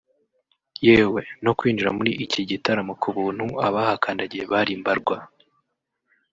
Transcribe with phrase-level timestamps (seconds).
[0.85, 5.17] yewe no kwinjira muri iki gitaramo ku buntu abahakandagiye bari mbarwa